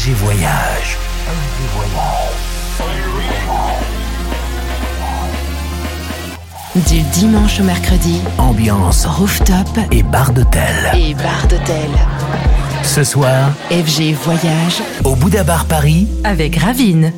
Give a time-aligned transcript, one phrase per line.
[0.00, 0.96] FG Voyage.
[6.88, 10.90] Du dimanche au mercredi, Ambiance rooftop et bar d'hôtel.
[10.94, 11.90] et bar d'hôtel.
[12.82, 17.12] Ce soir, FG Voyage au Bouddha Bar Paris, avec Ravine.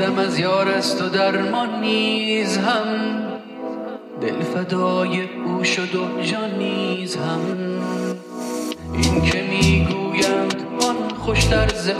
[0.00, 2.86] دردم از یار است و درمان نیز هم.
[4.20, 7.40] دل فدای او شد و جان نیز هم.
[8.94, 10.56] این که می‌گویند
[10.88, 11.90] آن خوشتر ز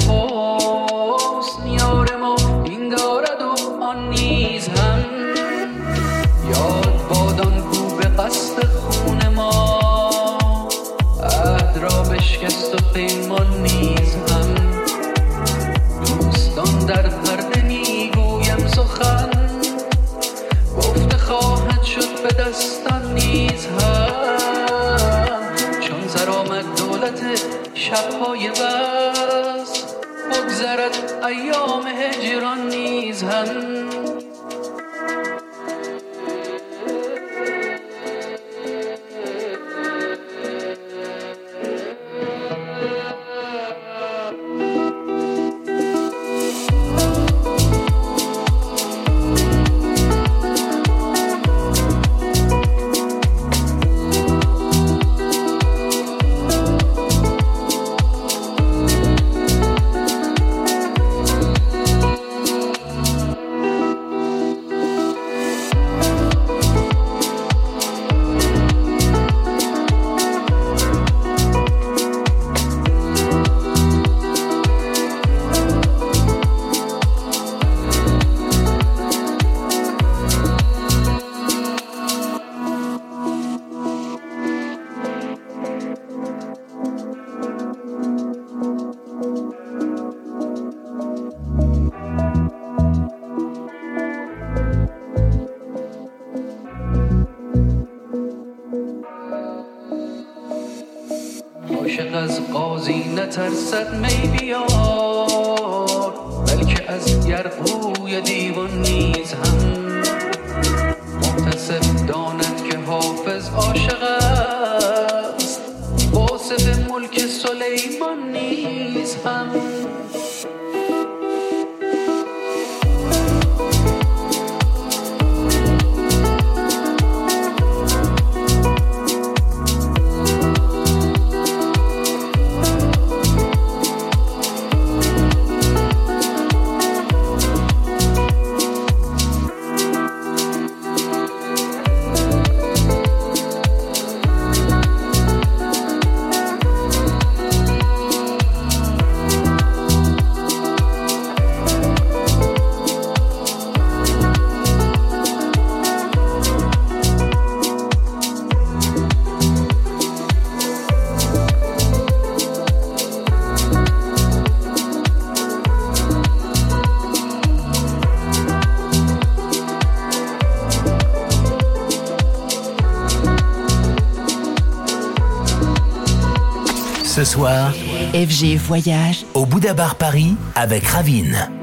[178.21, 181.60] FG Voyage au Bouddha Bar Paris avec Ravine.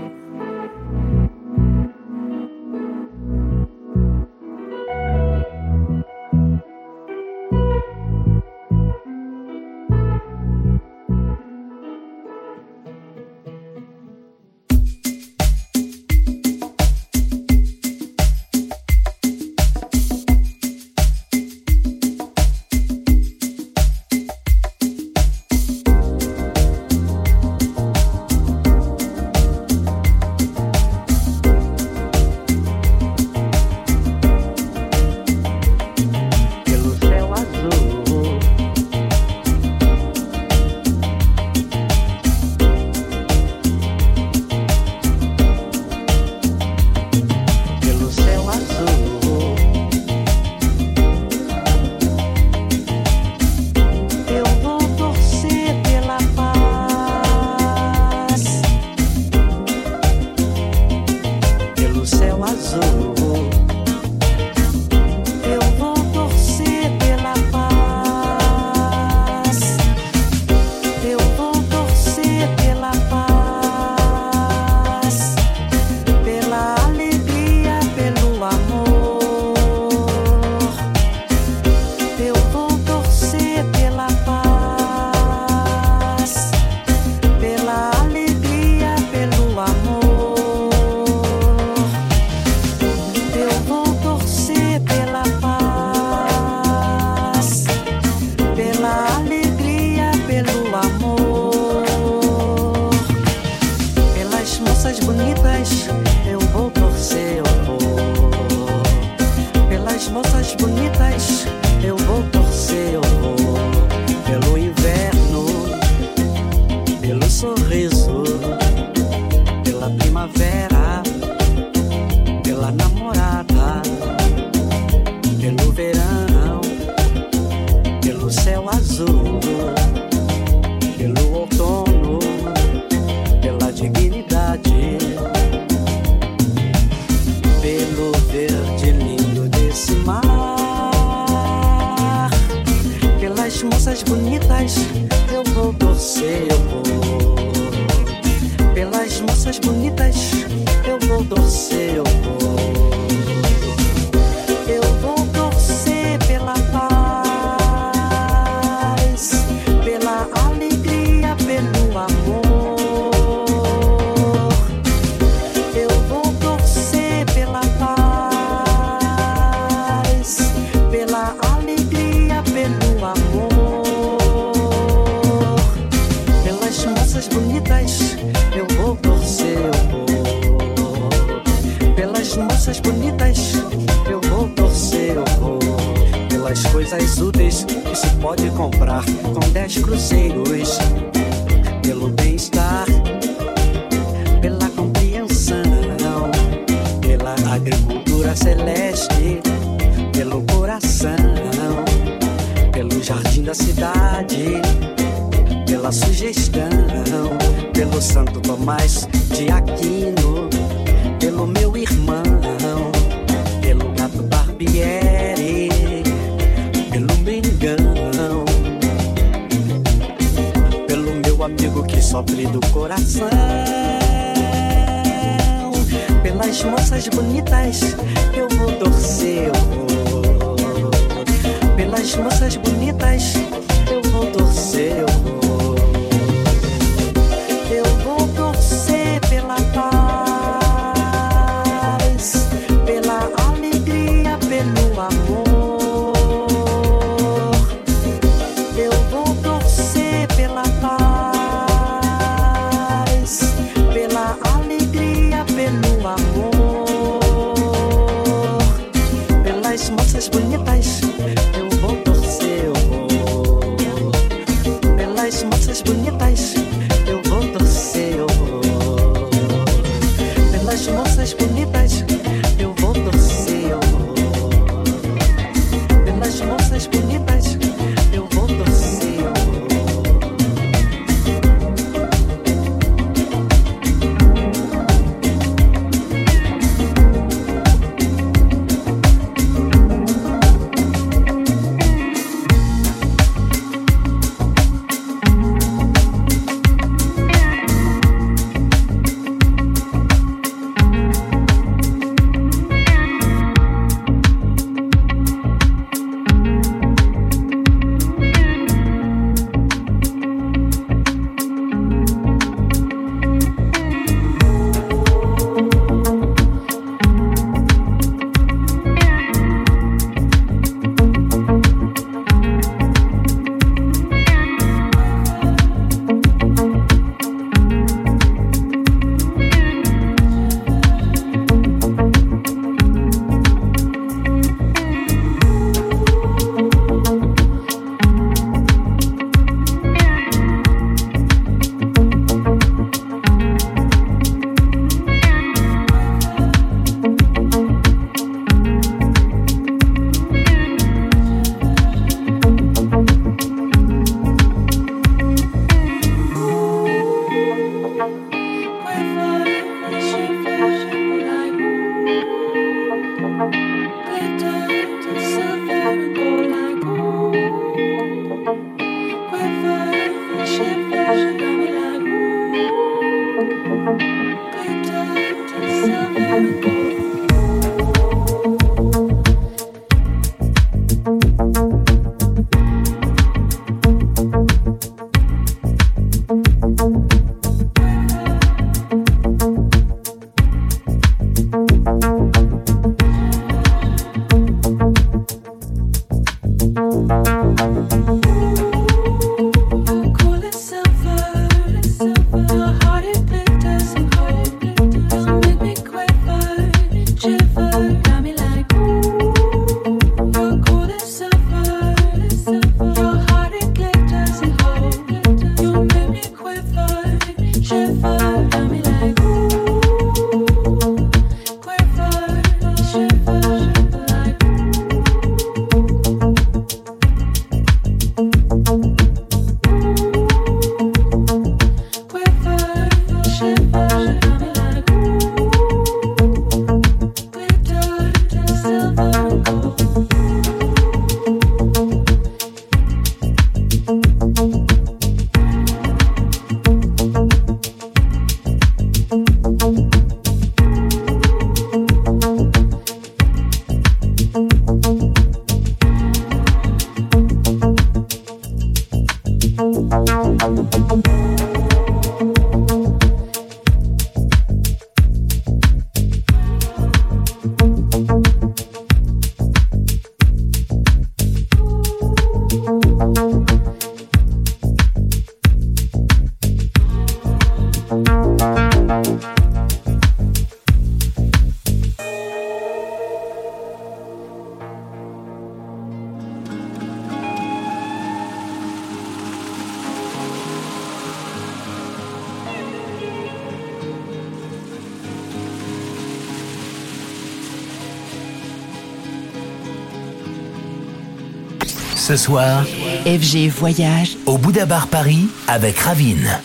[502.07, 502.63] Ce soir,
[503.05, 506.39] FG Voyage au Bouddha Bar Paris avec Ravine.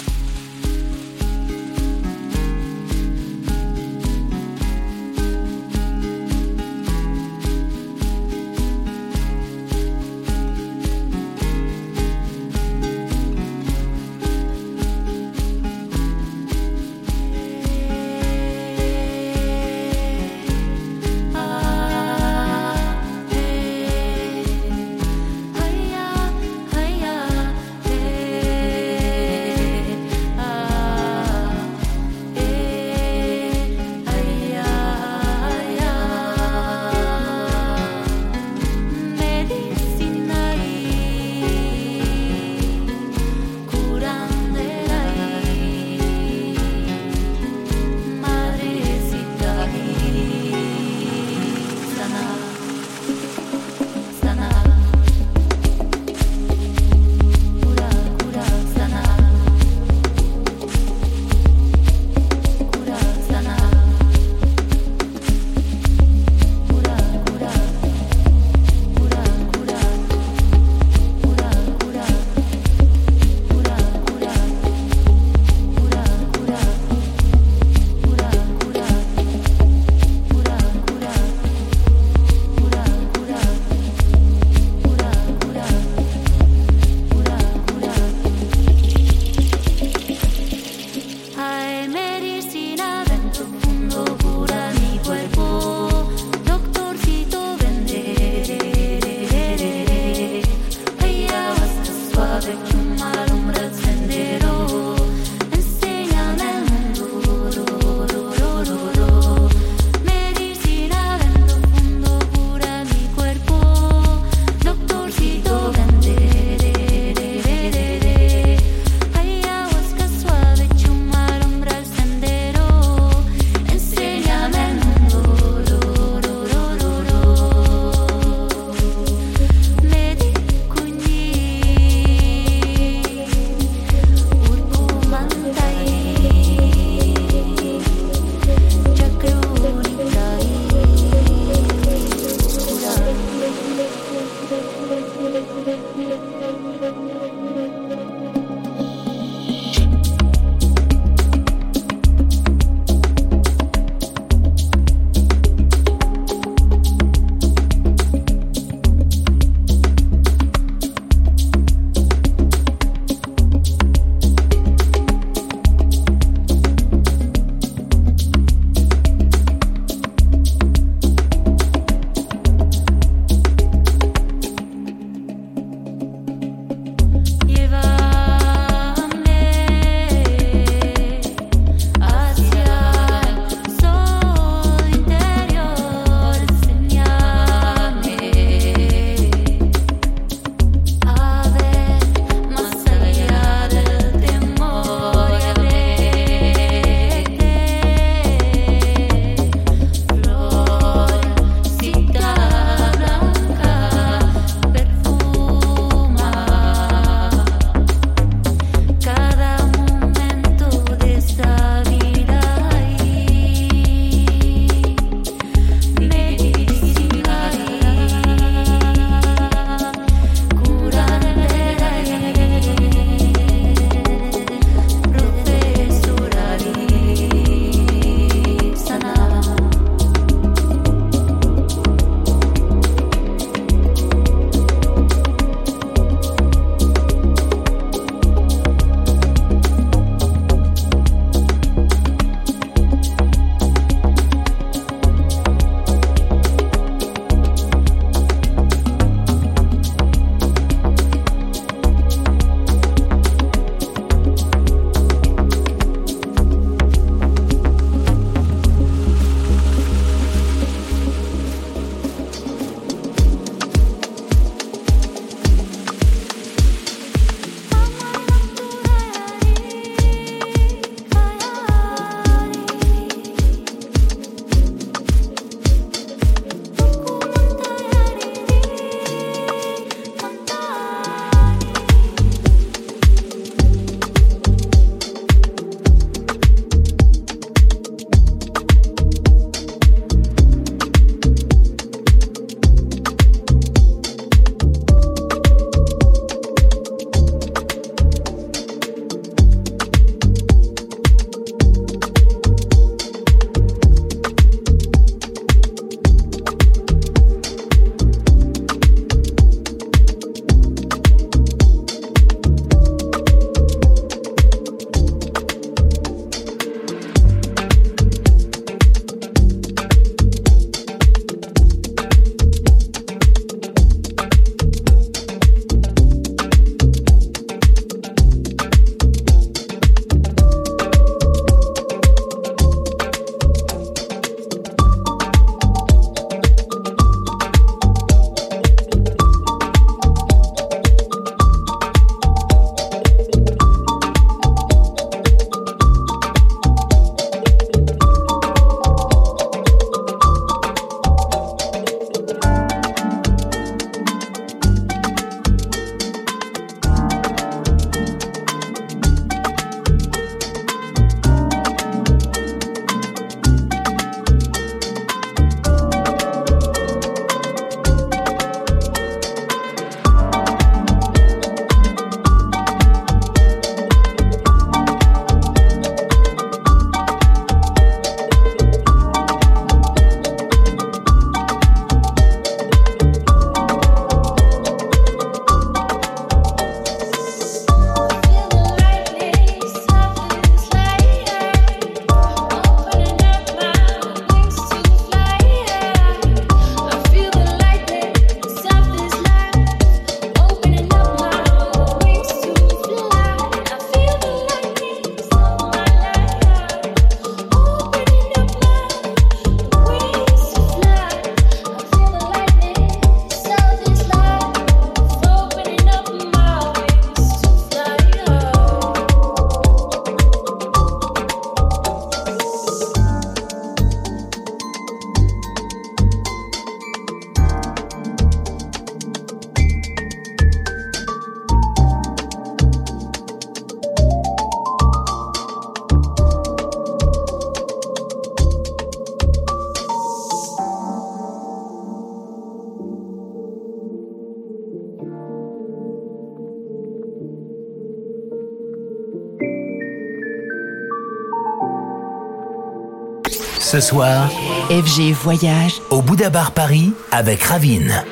[453.72, 454.28] Ce soir,
[454.68, 458.04] FG Voyage au Bouddha Bar Paris avec Ravine.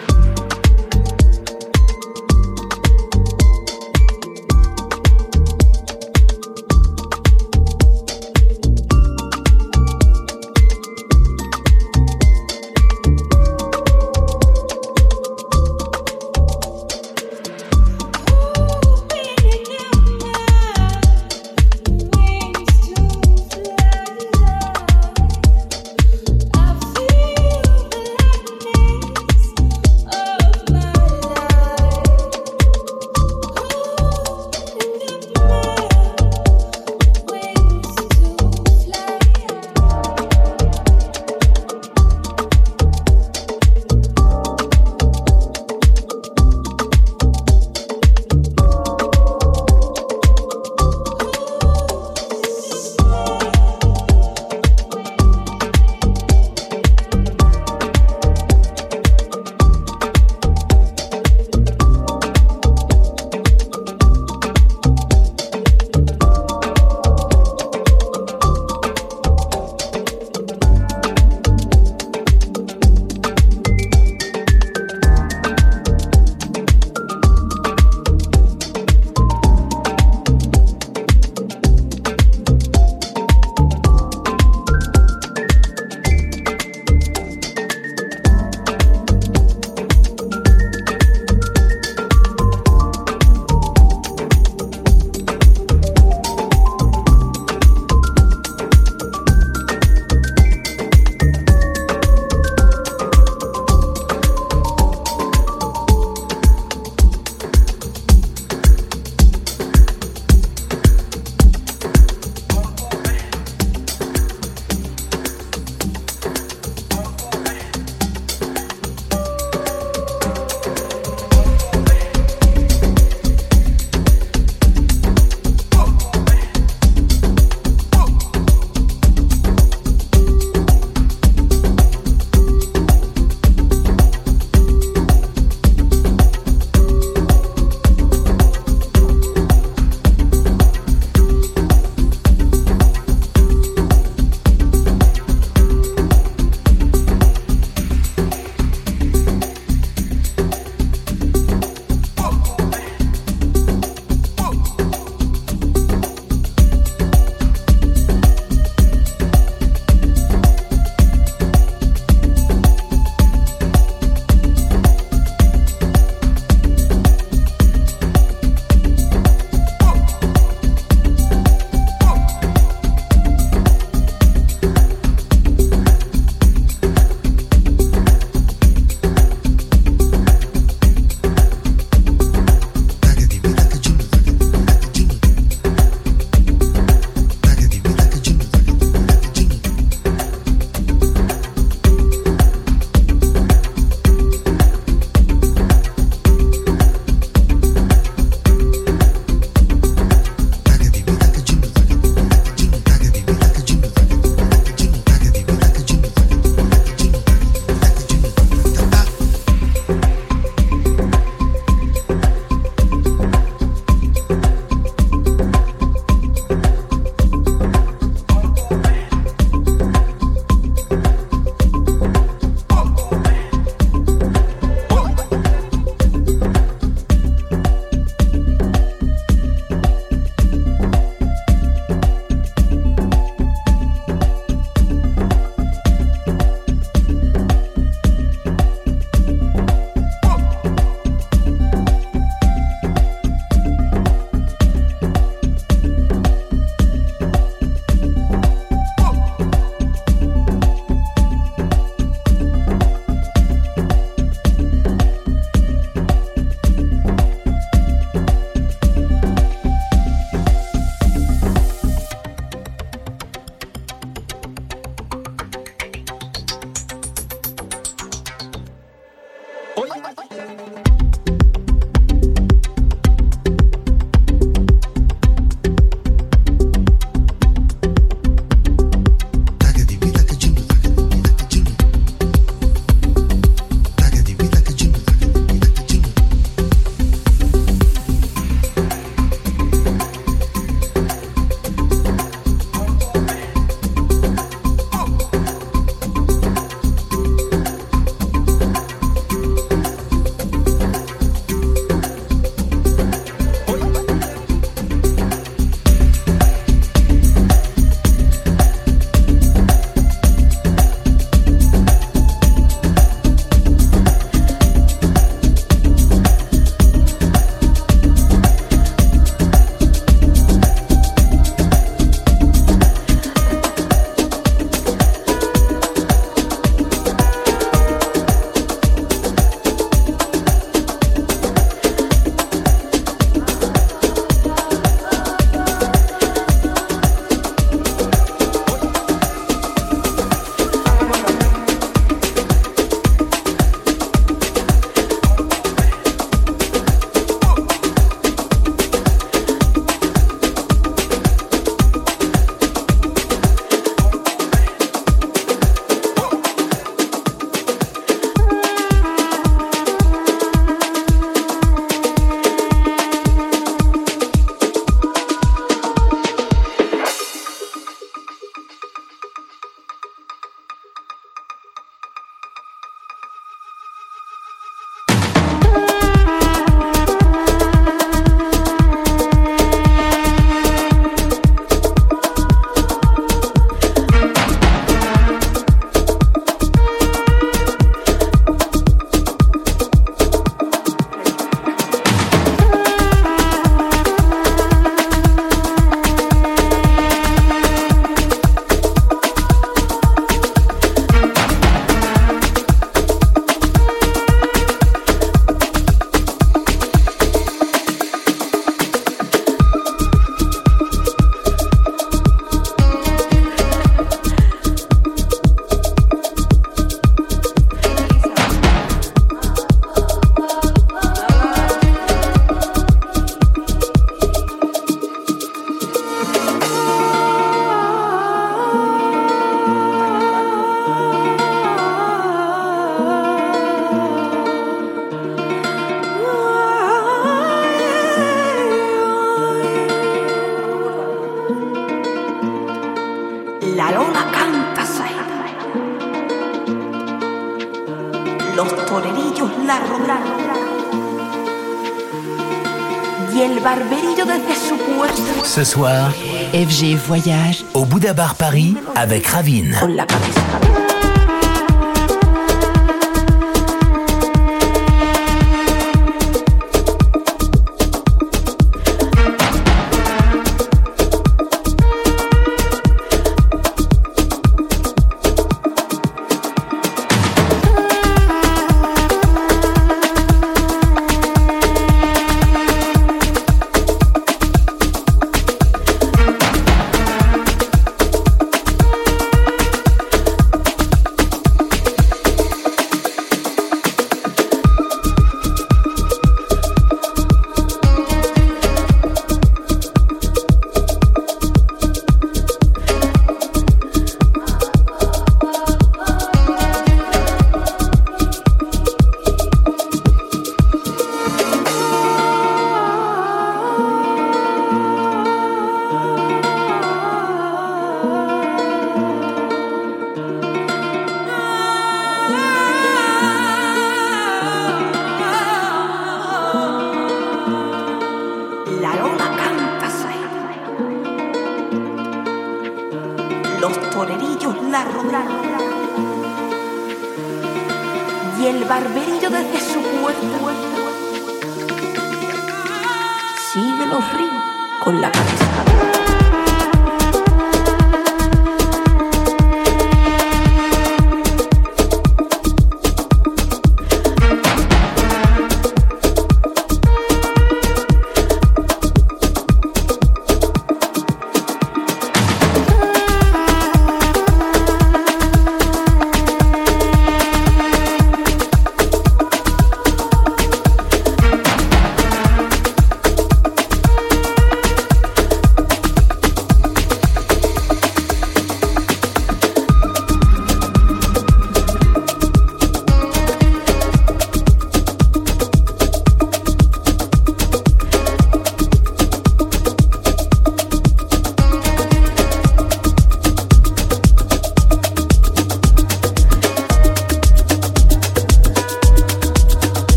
[455.64, 456.11] ce soir,
[456.55, 457.64] FG Voyage.
[457.75, 459.77] Au Bouddha Bar Paris avec Ravine.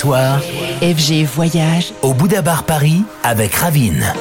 [0.00, 0.40] Soir,
[0.80, 4.14] FG Voyage au Bouddha Bar Paris avec Ravine.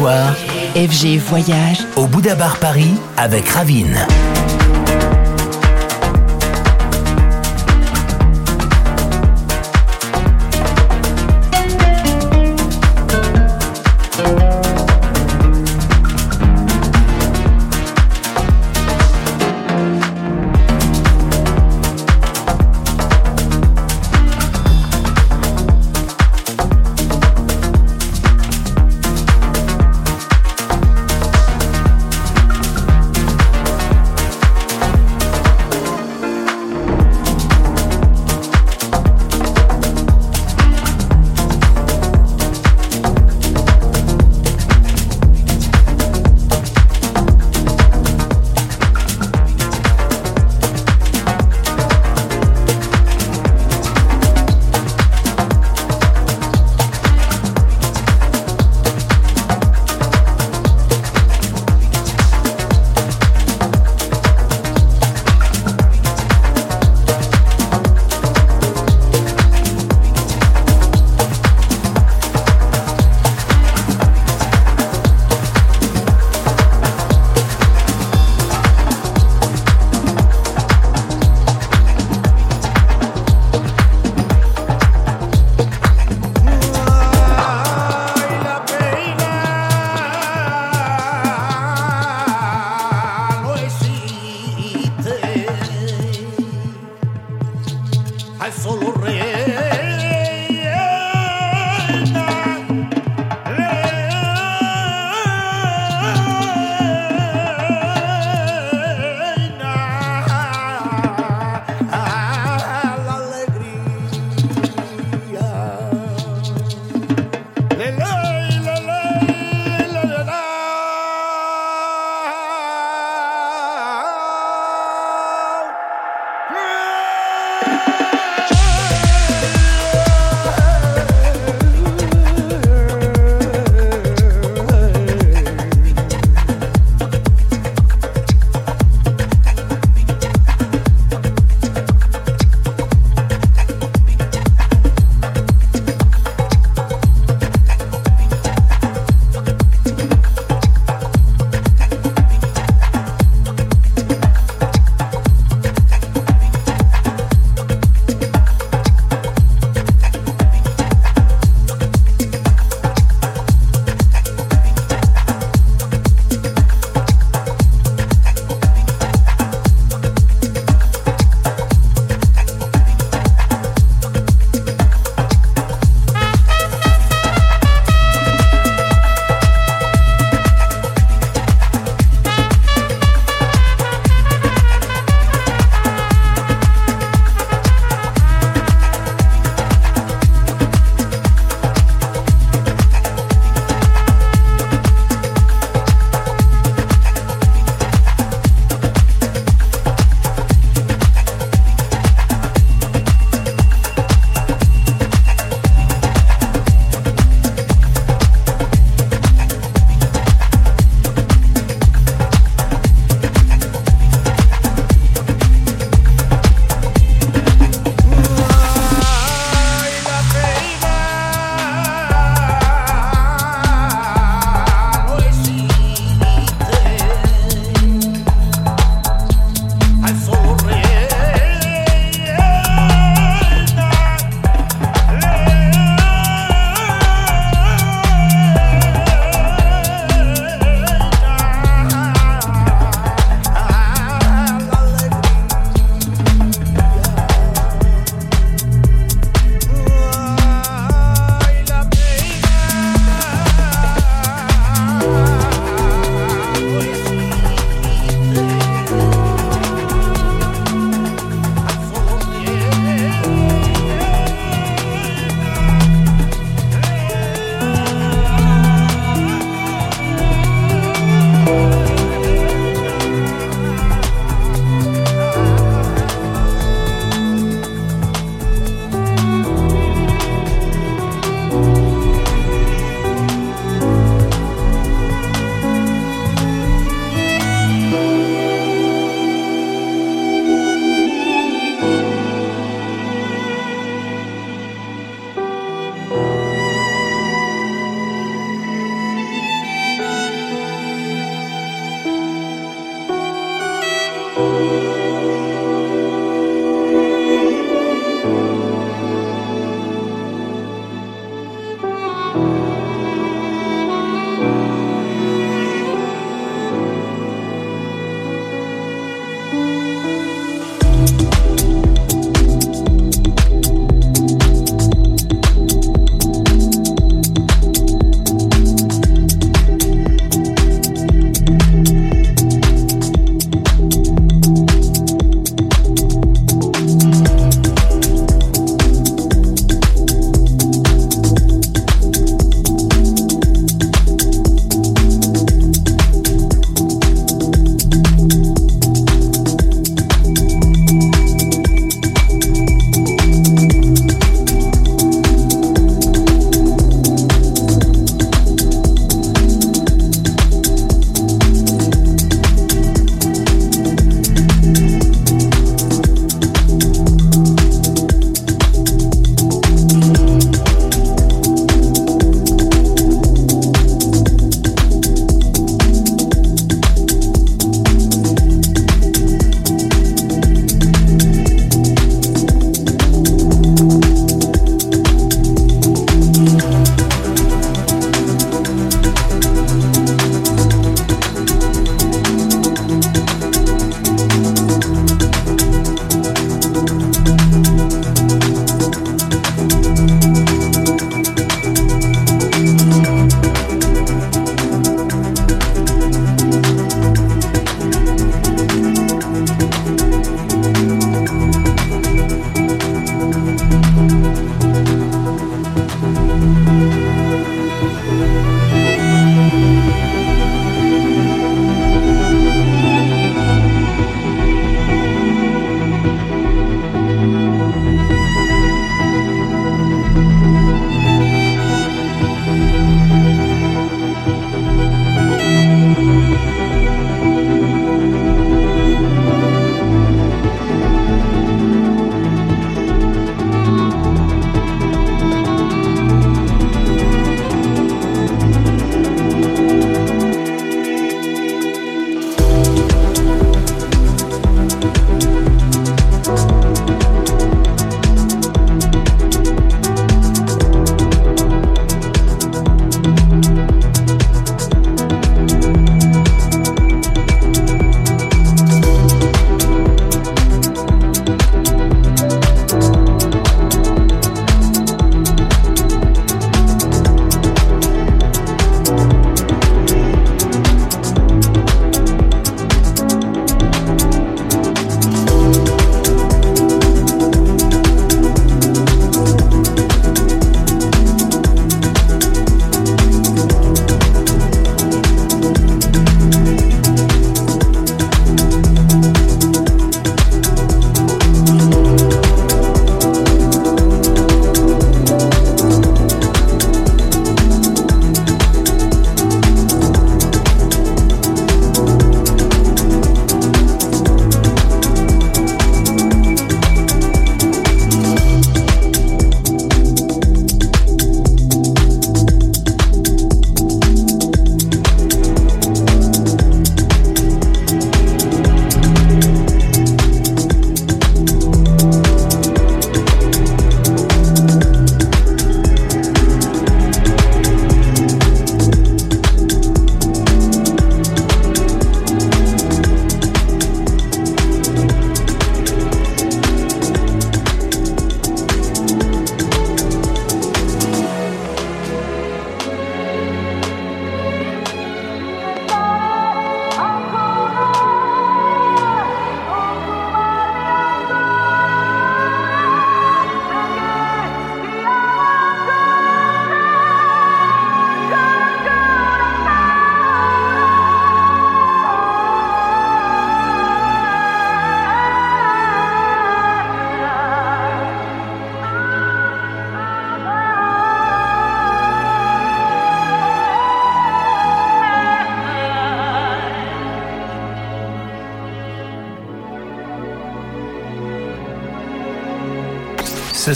[0.00, 4.06] FG Voyage au Bouddha Bar Paris avec Ravine.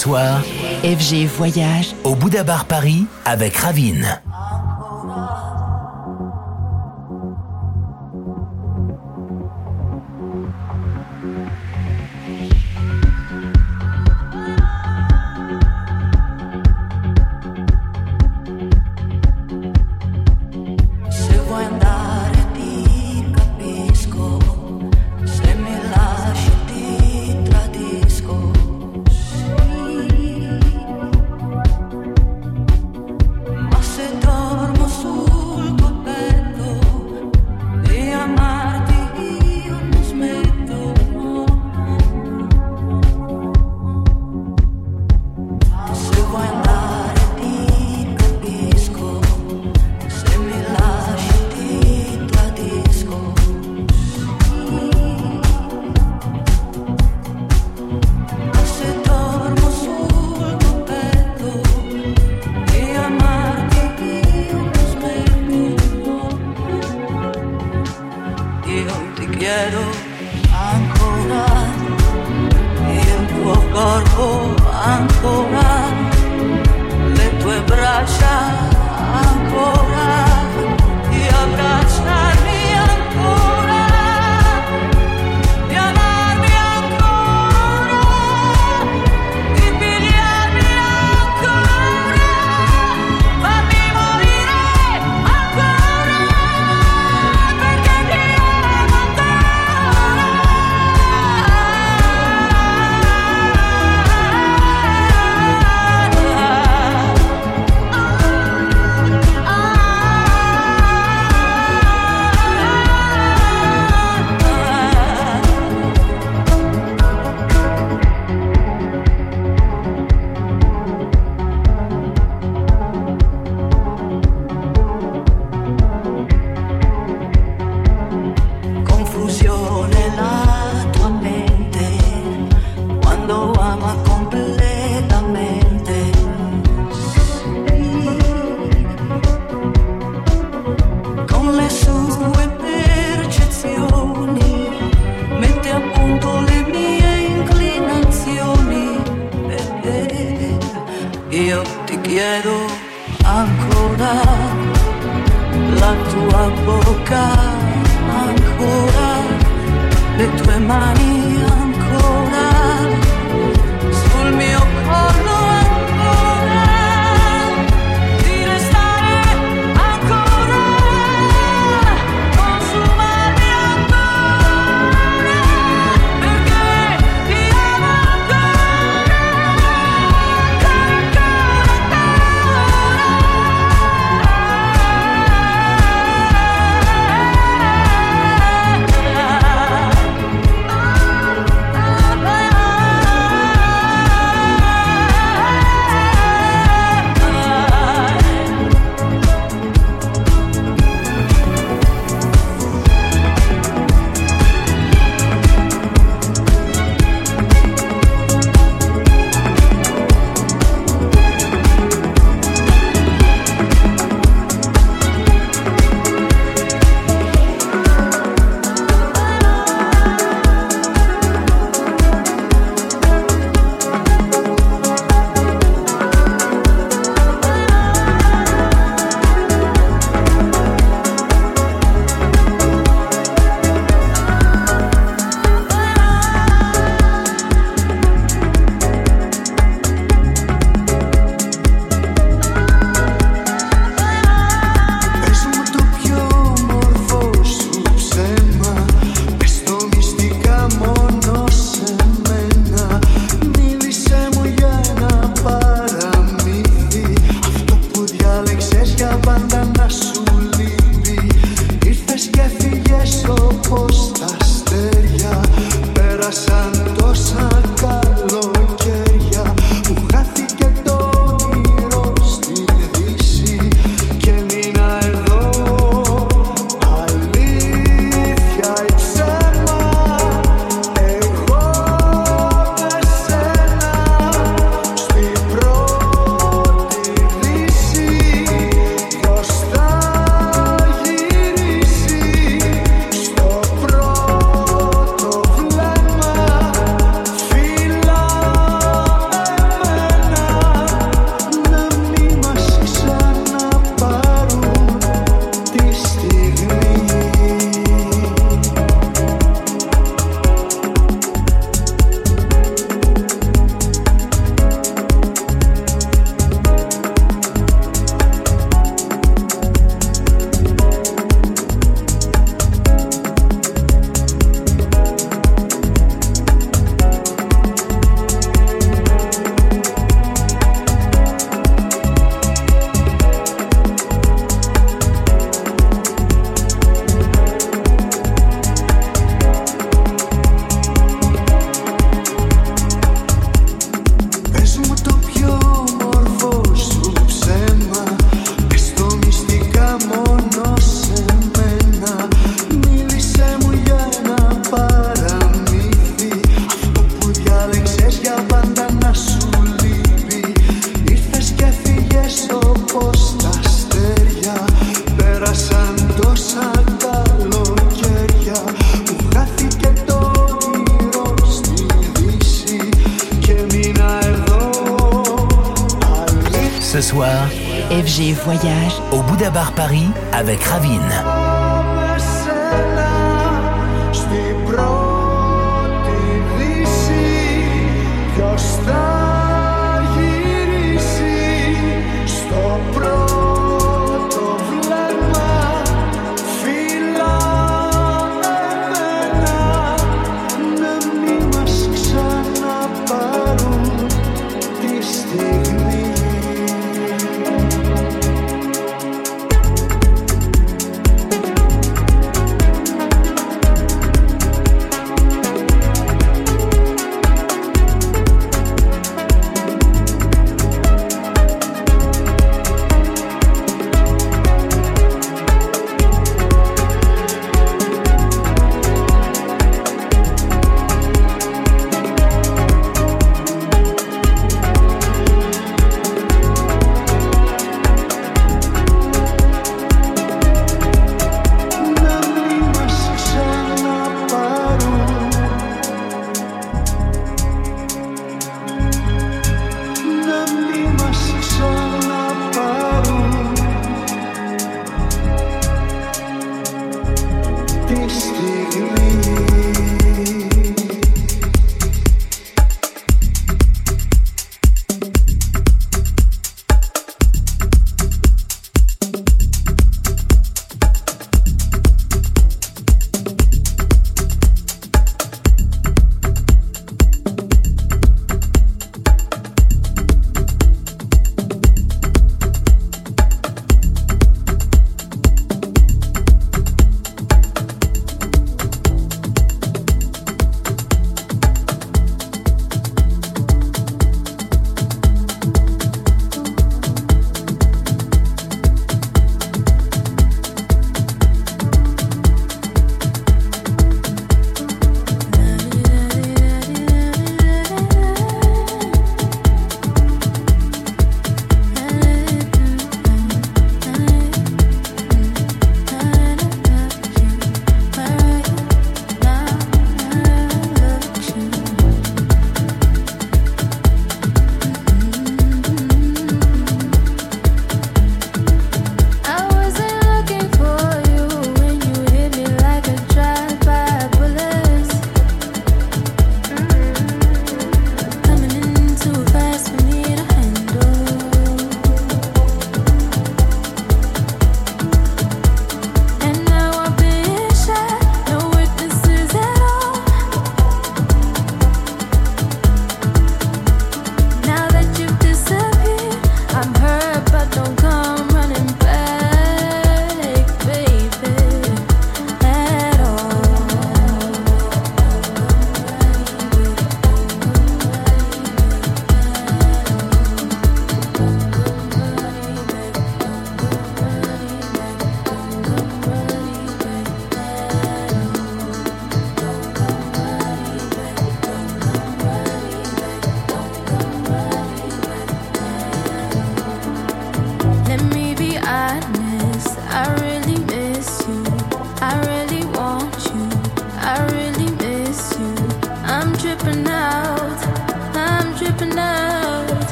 [0.00, 0.40] Soir,
[0.82, 4.18] FG Voyage au Bouddha Bar Paris avec Ravine.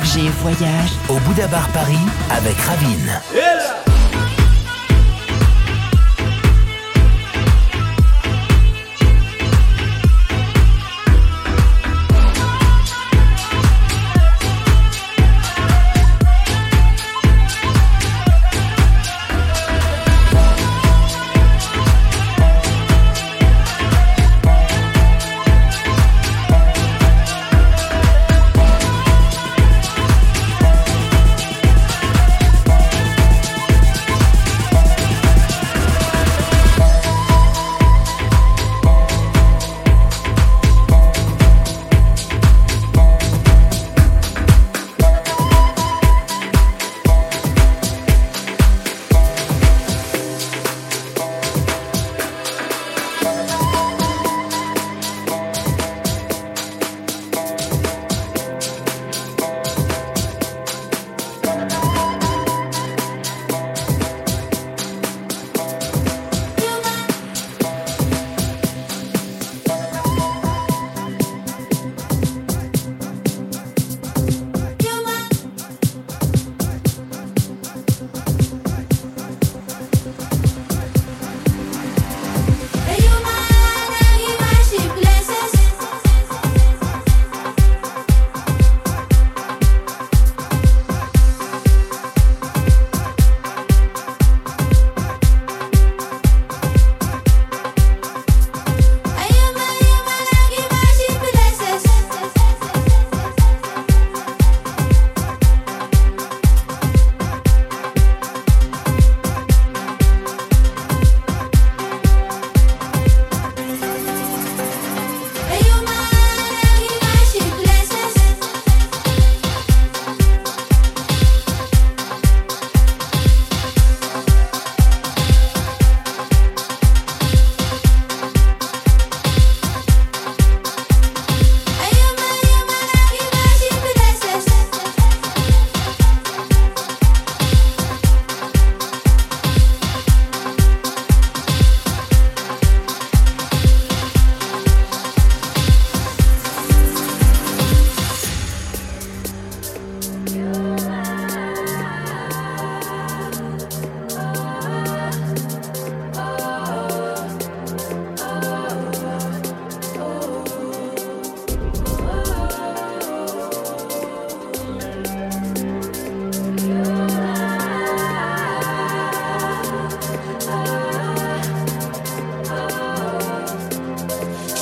[0.00, 1.96] FG Voyage au Bouddha Bar Paris
[2.30, 3.20] avec Ravine.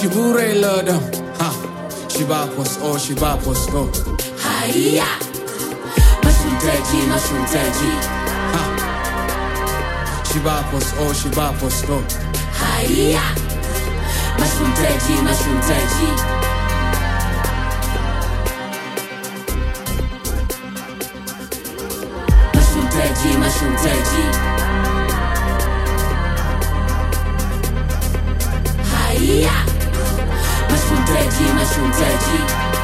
[0.07, 1.51] Shibure lodom, um, ha.
[2.09, 3.91] Shibapos, oh Shibapos, go.
[3.91, 4.17] Oh.
[4.39, 5.03] Haya
[6.23, 7.91] Mashunteji, mashunteji
[8.55, 8.63] Ha.
[10.29, 11.97] Shibapos, oh Shibapos, go.
[11.97, 12.05] Oh.
[12.55, 13.25] Haya
[14.39, 16.11] Mashunteji, mashunteji
[22.55, 24.23] Mashunteji, mashunteji
[31.37, 32.76] 寂，那熊在寂。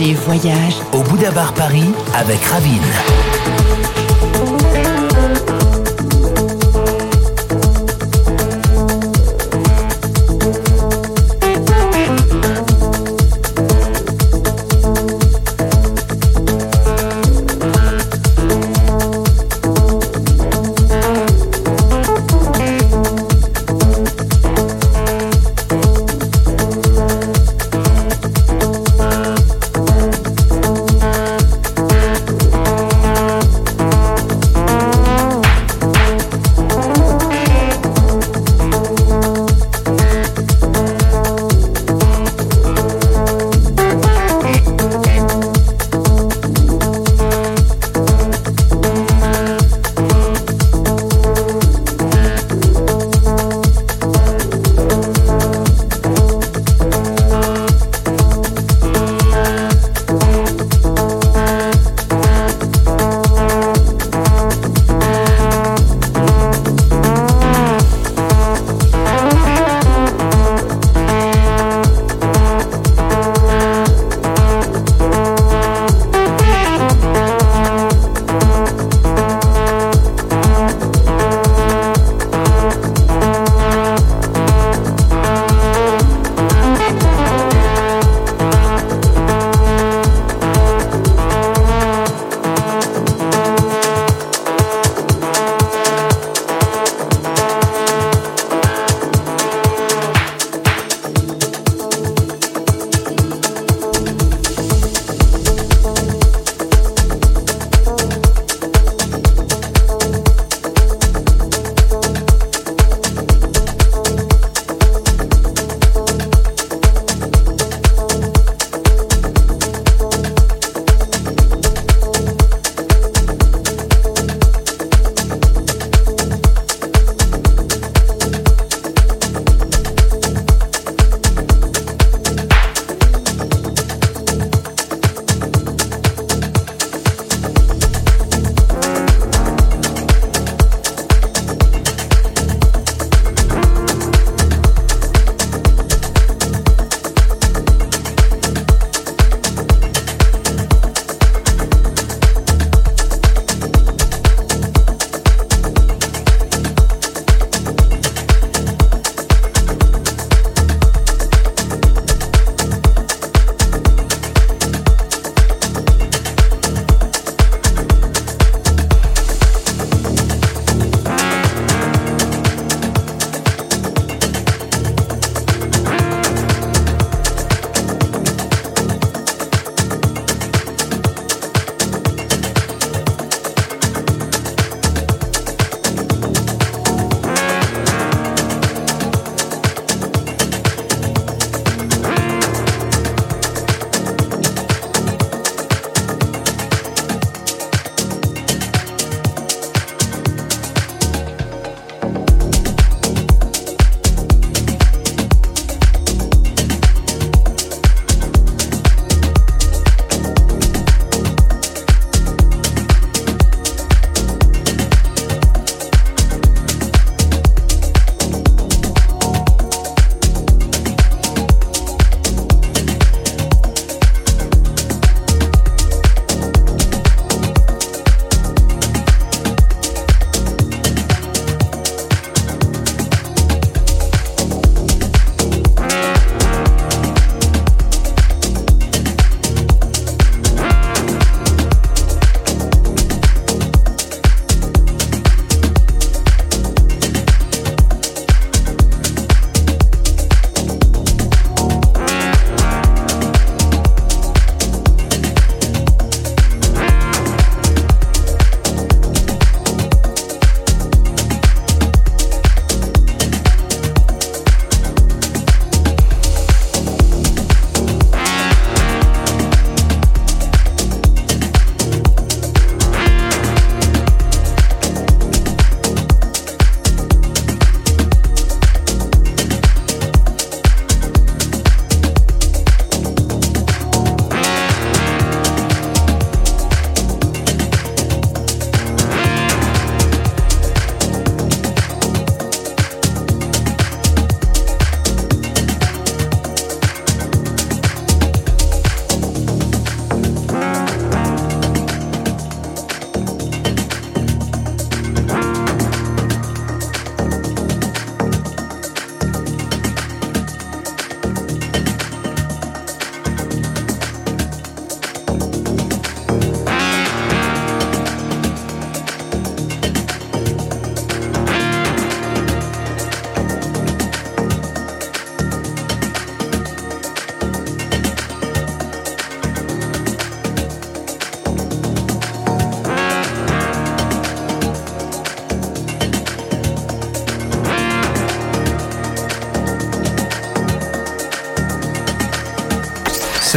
[0.00, 3.27] Voyage au Bouddha Bar Paris avec Ravine.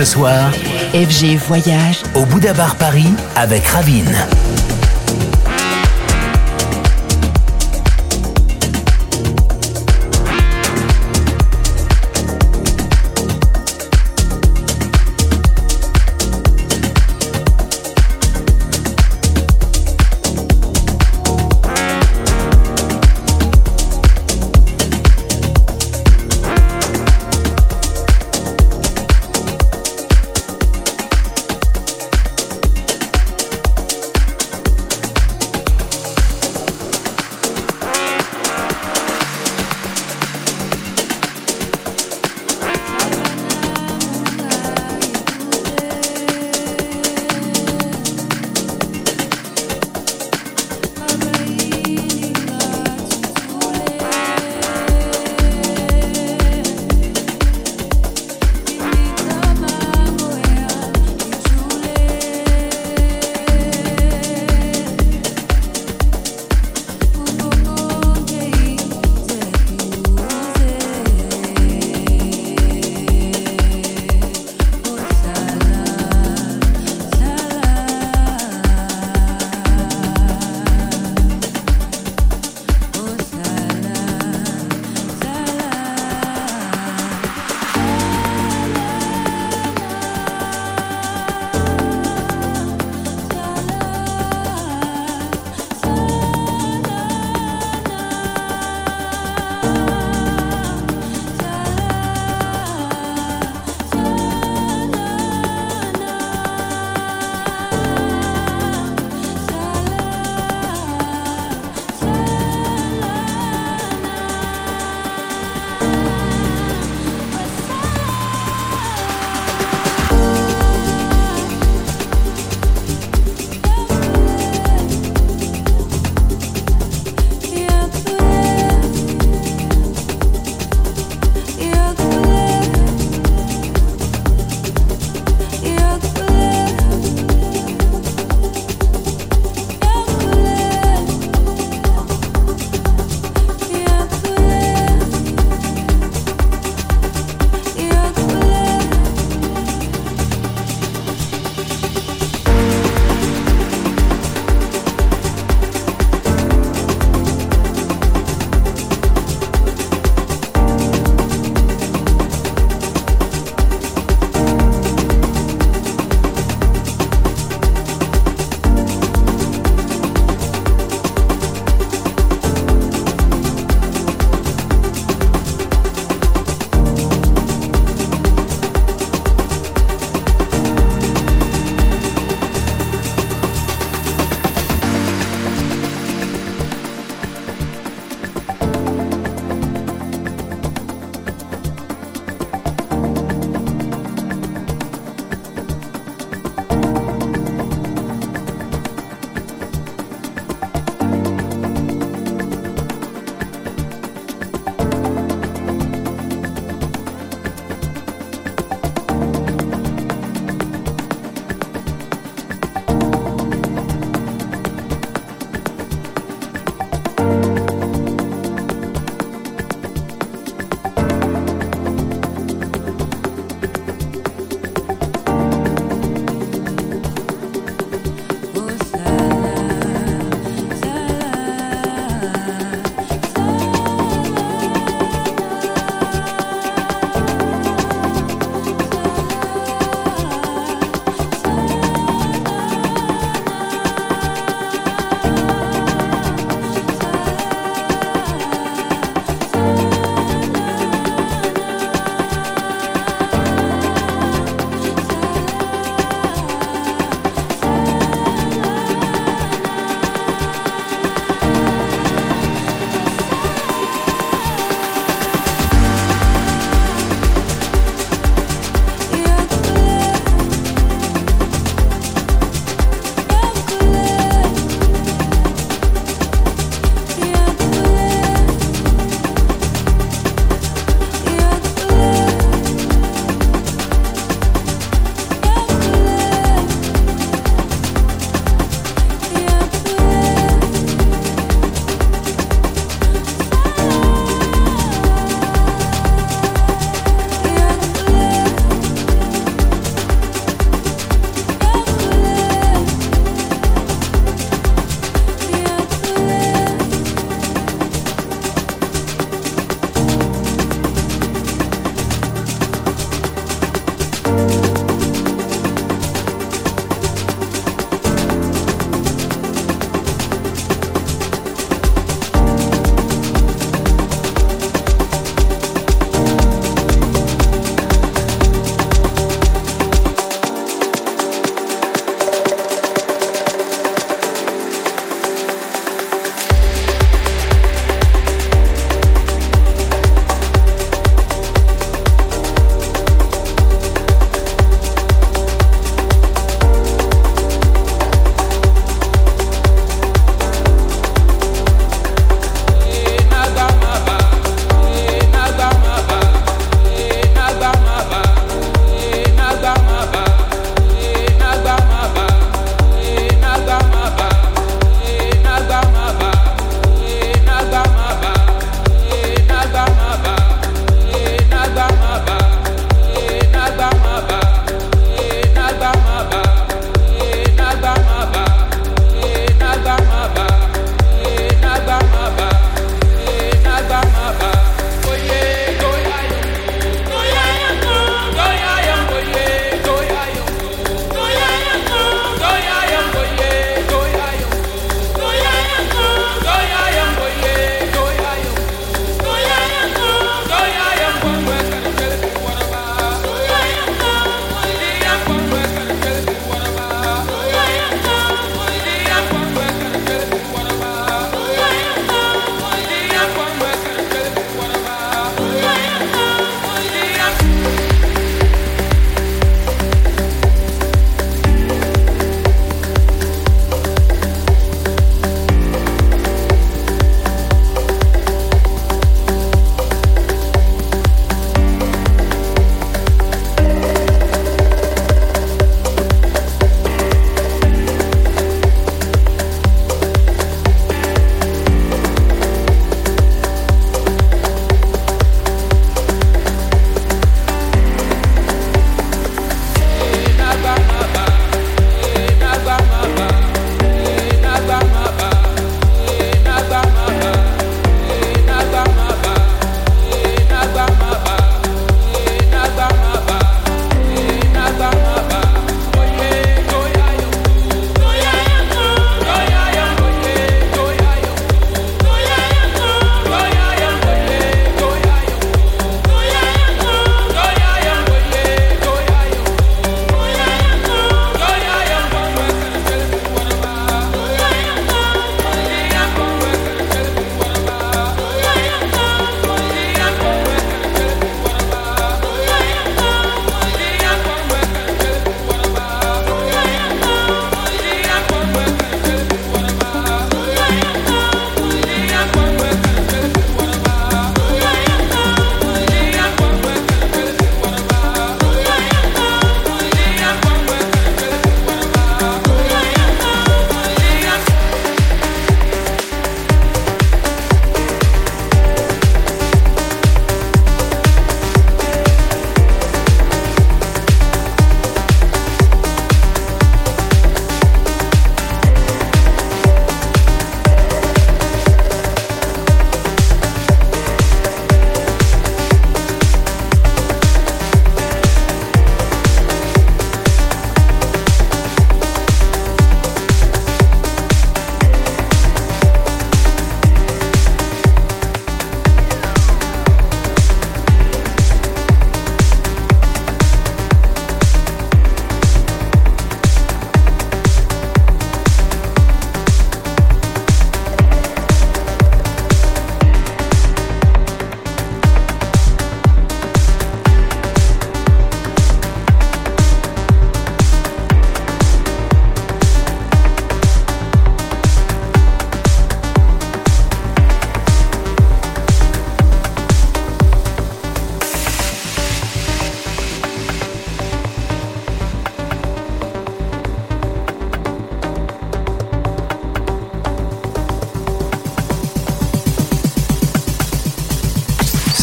[0.01, 0.51] Ce soir,
[0.95, 4.11] FG Voyage au Bouddha Bar Paris avec Ravine.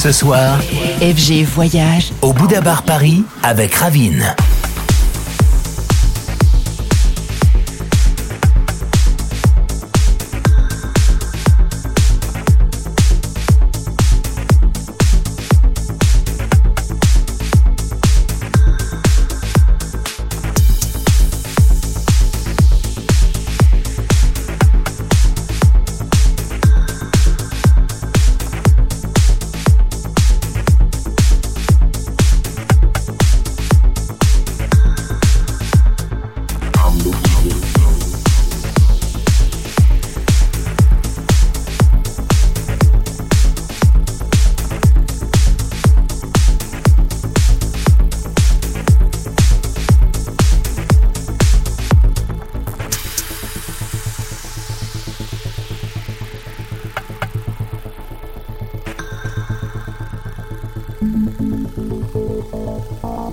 [0.08, 0.58] Ce soir,
[1.02, 4.34] FG Voyage au Bouddha Bar Paris avec Ravine.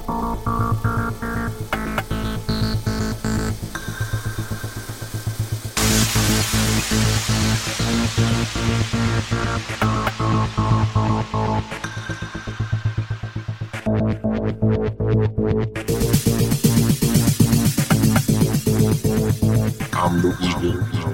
[0.07, 0.21] I'm
[20.21, 21.04] the eagle.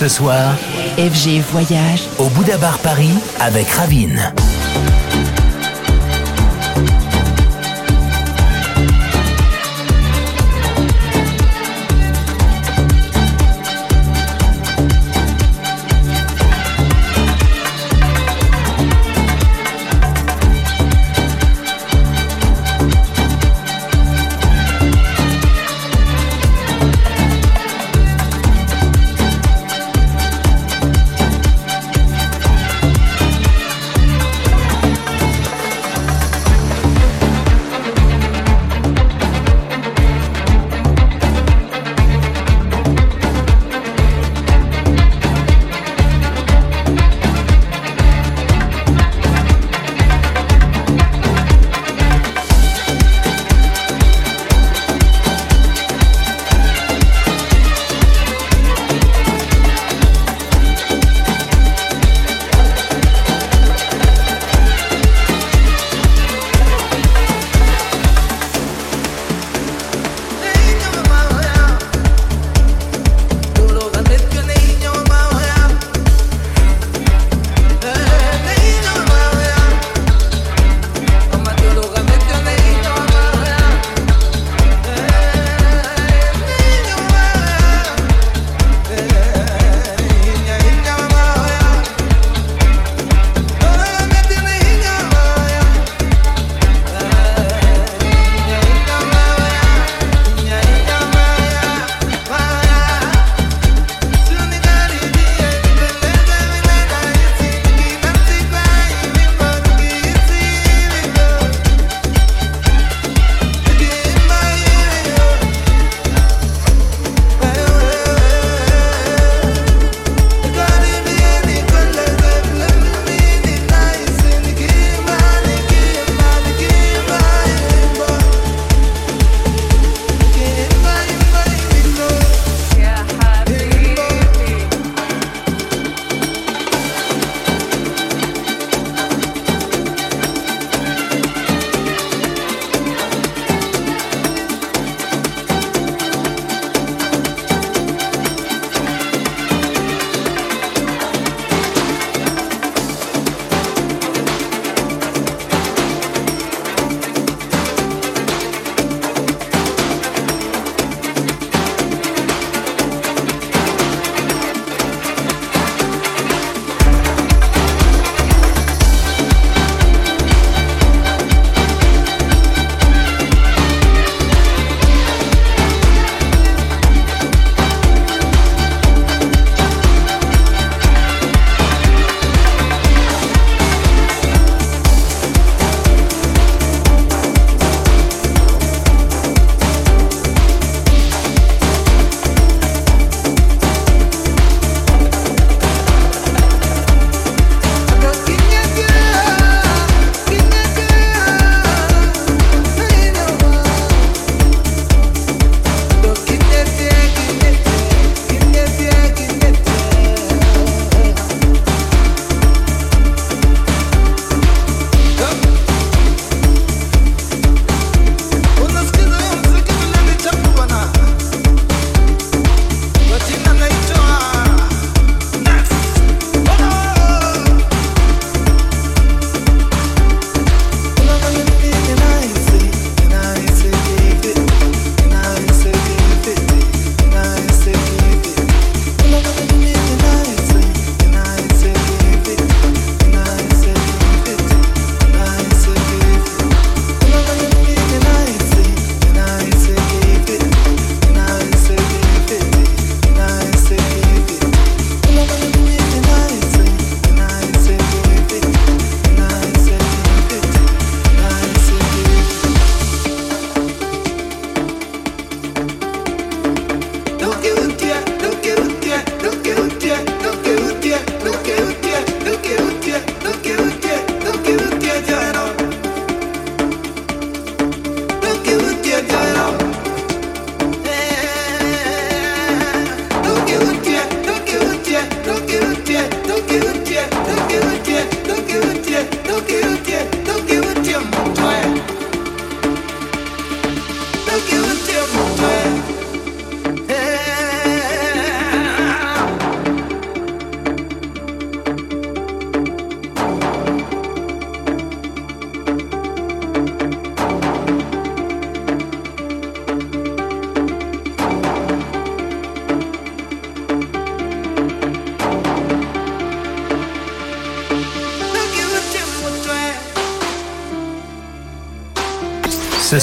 [0.00, 0.56] Ce soir,
[0.96, 4.32] FG Voyage au Bouddha Bar Paris avec Ravine.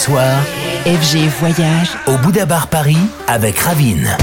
[0.09, 2.97] FG Voyage au Bouddha Bar Paris
[3.27, 4.15] avec Ravine.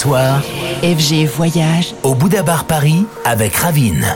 [0.00, 0.40] Soir,
[0.82, 4.06] FG Voyage au Bouddha Bar Paris avec Ravine.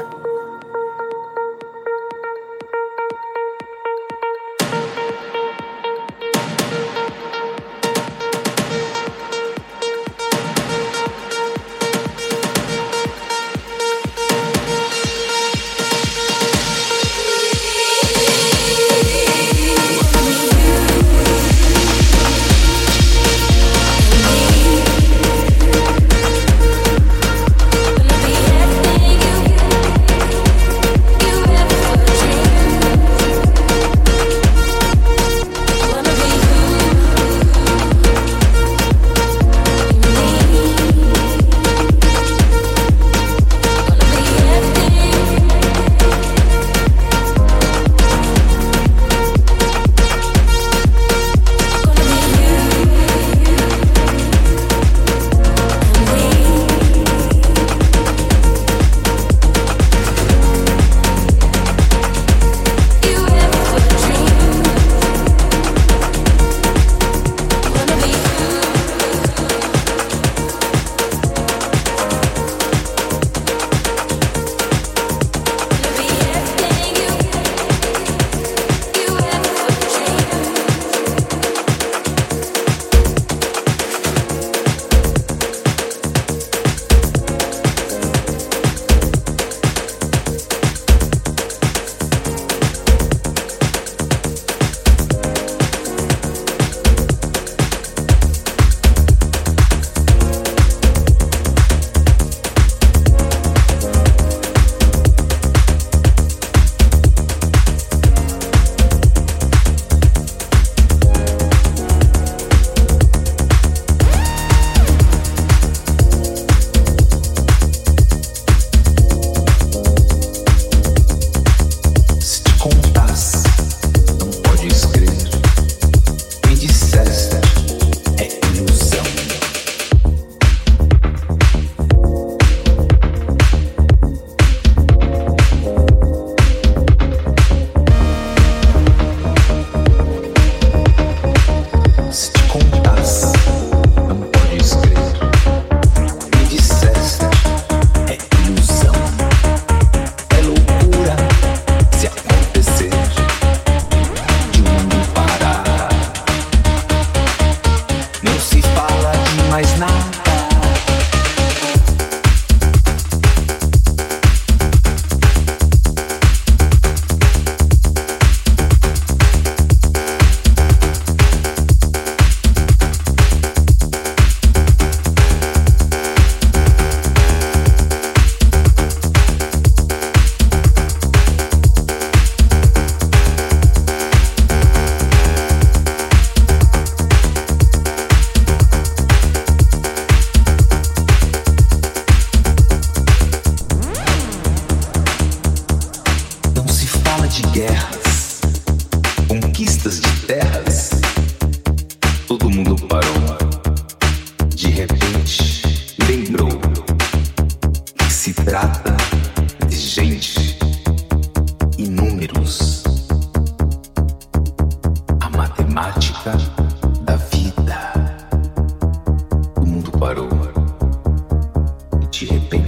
[222.14, 222.63] she had.